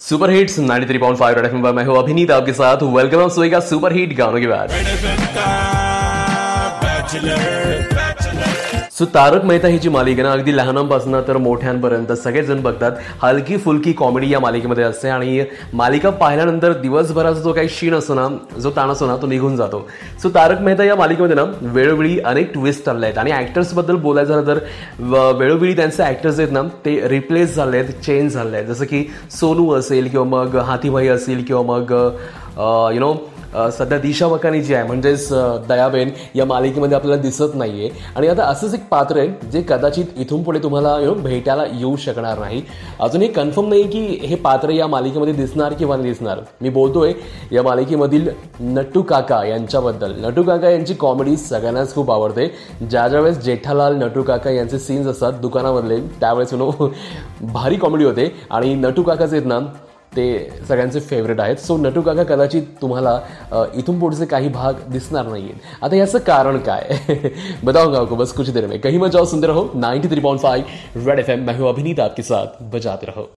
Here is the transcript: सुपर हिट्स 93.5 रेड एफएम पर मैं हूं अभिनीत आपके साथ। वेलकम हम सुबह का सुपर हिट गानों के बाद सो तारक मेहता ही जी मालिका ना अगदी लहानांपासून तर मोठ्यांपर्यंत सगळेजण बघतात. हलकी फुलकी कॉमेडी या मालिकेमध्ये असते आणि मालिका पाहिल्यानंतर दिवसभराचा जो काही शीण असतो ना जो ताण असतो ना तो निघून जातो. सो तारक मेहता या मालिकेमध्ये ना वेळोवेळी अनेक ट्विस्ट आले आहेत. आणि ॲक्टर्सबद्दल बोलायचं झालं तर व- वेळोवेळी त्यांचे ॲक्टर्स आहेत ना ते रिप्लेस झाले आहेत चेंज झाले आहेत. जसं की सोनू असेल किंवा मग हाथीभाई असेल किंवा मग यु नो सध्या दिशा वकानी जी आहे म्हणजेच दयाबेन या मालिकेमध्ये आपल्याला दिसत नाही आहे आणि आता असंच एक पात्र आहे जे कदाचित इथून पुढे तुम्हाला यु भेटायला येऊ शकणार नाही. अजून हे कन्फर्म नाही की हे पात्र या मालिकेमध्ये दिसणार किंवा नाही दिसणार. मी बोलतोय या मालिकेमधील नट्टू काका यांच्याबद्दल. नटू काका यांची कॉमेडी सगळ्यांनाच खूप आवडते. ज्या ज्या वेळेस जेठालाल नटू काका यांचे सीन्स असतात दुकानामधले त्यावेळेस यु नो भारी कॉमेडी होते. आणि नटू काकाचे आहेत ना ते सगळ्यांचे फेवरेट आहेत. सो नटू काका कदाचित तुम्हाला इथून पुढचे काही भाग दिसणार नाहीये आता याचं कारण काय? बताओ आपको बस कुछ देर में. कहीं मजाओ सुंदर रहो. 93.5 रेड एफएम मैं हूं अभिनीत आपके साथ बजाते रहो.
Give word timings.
सुपर 0.00 0.30
हिट्स 0.30 0.58
93.5 0.60 1.34
रेड 1.34 1.44
एफएम 1.46 1.62
पर 1.62 1.72
मैं 1.72 1.84
हूं 1.84 1.96
अभिनीत 1.96 2.30
आपके 2.30 2.52
साथ। 2.52 2.82
वेलकम 2.96 3.20
हम 3.20 3.28
सुबह 3.28 3.48
का 3.50 3.60
सुपर 3.60 3.92
हिट 3.92 4.16
गानों 4.16 4.40
के 4.40 4.46
बाद 4.46 4.70
सो 8.98 9.04
तारक 9.14 9.42
मेहता 9.44 9.68
ही 9.68 9.78
जी 9.78 9.88
मालिका 9.88 10.22
ना 10.22 10.30
अगदी 10.32 10.52
लहानांपासून 10.56 11.14
तर 11.26 11.36
मोठ्यांपर्यंत 11.36 12.12
सगळेजण 12.16 12.60
बघतात. 12.62 12.92
हलकी 13.22 13.56
फुलकी 13.64 13.92
कॉमेडी 13.92 14.30
या 14.32 14.40
मालिकेमध्ये 14.40 14.84
असते 14.84 15.08
आणि 15.08 15.44
मालिका 15.80 16.10
पाहिल्यानंतर 16.20 16.72
दिवसभराचा 16.80 17.40
जो 17.40 17.52
काही 17.52 17.68
शीण 17.70 17.94
असतो 17.94 18.14
ना 18.14 18.26
जो 18.60 18.70
ताण 18.76 18.90
असतो 18.90 19.06
ना 19.06 19.16
तो 19.22 19.26
निघून 19.26 19.56
जातो. 19.56 19.86
सो 20.22 20.28
तारक 20.34 20.60
मेहता 20.60 20.84
या 20.84 20.96
मालिकेमध्ये 20.96 21.36
ना 21.36 21.44
वेळोवेळी 21.60 22.18
अनेक 22.20 22.52
ट्विस्ट 22.52 22.88
आले 22.88 23.06
आहेत. 23.06 23.18
आणि 23.18 23.32
ॲक्टर्सबद्दल 23.32 23.96
बोलायचं 24.06 24.32
झालं 24.40 24.46
तर 24.46 24.58
व- 25.04 25.30
वेळोवेळी 25.38 25.76
त्यांचे 25.76 26.02
ॲक्टर्स 26.02 26.40
आहेत 26.40 26.52
ना 26.52 26.62
ते 26.84 27.00
रिप्लेस 27.08 27.54
झाले 27.56 27.78
आहेत 27.78 28.02
चेंज 28.04 28.32
झाले 28.32 28.56
आहेत. 28.56 28.68
जसं 28.68 28.84
की 28.84 29.06
सोनू 29.40 29.70
असेल 29.74 30.08
किंवा 30.08 30.26
मग 30.26 30.56
हाथीभाई 30.66 31.08
असेल 31.08 31.44
किंवा 31.44 31.62
मग 31.76 31.92
यु 32.94 33.00
नो 33.00 33.14
सध्या 33.78 33.98
दिशा 33.98 34.26
वकानी 34.26 34.60
जी 34.62 34.74
आहे 34.74 34.86
म्हणजेच 34.86 35.28
दयाबेन 35.68 36.10
या 36.34 36.44
मालिकेमध्ये 36.44 36.96
आपल्याला 36.96 37.22
दिसत 37.22 37.54
नाही 37.54 37.80
आहे 37.80 38.04
आणि 38.16 38.28
आता 38.28 38.44
असंच 38.44 38.74
एक 38.74 38.80
पात्र 38.90 39.18
आहे 39.18 39.50
जे 39.52 39.62
कदाचित 39.68 40.18
इथून 40.18 40.42
पुढे 40.42 40.58
तुम्हाला 40.62 40.98
यु 41.00 41.14
भेटायला 41.14 41.64
येऊ 41.72 41.94
शकणार 41.96 42.38
नाही. 42.38 42.62
अजून 43.00 43.22
हे 43.22 43.28
कन्फर्म 43.28 43.68
नाही 43.68 43.82
की 43.90 44.00
हे 44.26 44.34
पात्र 44.34 44.70
या 44.70 44.86
मालिकेमध्ये 44.86 45.34
दिसणार 45.34 45.72
किंवा 45.72 45.96
नाही 45.96 46.08
दिसणार. 46.08 46.40
मी 46.60 46.68
बोलतोय 46.70 47.12
या 47.52 47.62
मालिकेमधील 47.62 48.28
नट्टू 48.60 49.02
काका 49.02 49.44
यांच्याबद्दल. 49.46 50.14
नटू 50.24 50.42
काका 50.42 50.70
यांची 50.70 50.94
कॉमेडी 50.94 51.36
सगळ्यांनाच 51.36 51.94
खूप 51.94 52.10
आवडते. 52.10 52.46
ज्या 52.80 53.06
ज्या 53.08 53.20
वेळेस 53.20 53.38
जेठालाल 53.44 53.96
नटू 54.02 54.22
काका 54.22 54.50
यांचे 54.50 54.78
सीन्स 54.78 55.06
असतात 55.06 55.40
दुकानामधले 55.40 56.00
त्यावेळेस 56.20 56.52
यु 56.52 56.58
नो 56.58 56.88
भारी 57.52 57.76
कॉमेडी 57.76 58.04
होते. 58.04 58.32
आणि 58.50 58.74
नटू 58.74 59.02
काकाचे 59.02 59.36
आहेत 59.36 59.46
ना 59.48 59.58
ते 60.16 60.26
सगळ्यांचे 60.68 61.00
फेवरेट 61.00 61.40
आहेत. 61.40 61.56
सो 61.56 61.76
नटू 61.76 62.02
काका 62.02 62.22
कदाचित 62.24 62.62
तुम्हाला 62.82 63.18
इथून 63.74 64.00
पुढचे 64.00 64.26
काही 64.26 64.48
भाग 64.48 64.74
दिसणार 64.88 65.26
नाहीये 65.26 65.54
आता 65.82 65.96
याचं 65.96 66.18
कारण 66.18 66.58
काय? 66.58 66.88
बताओ 67.64 67.92
आपको 67.92 68.16
बस 68.16 68.32
कुछ 68.32 68.50
देर 68.50 68.66
में. 68.66 68.78
कहीं 68.80 68.98
मजाओ 68.98 69.24
सुंदर 69.24 69.48
रहो. 69.48 69.68
93.5 69.76 70.64
रेड 71.06 71.18
एफएम 71.18 71.46
मैं 71.46 71.58
हूं 71.58 71.68
अभिनीत 71.68 72.00
आपके 72.00 72.22
साथ 72.22 72.62
बजाते 72.72 73.06
रहो. 73.06 73.28